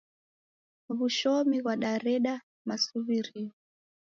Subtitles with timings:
[0.97, 2.33] Wushomi ghwadareda
[2.67, 3.51] masuw'irio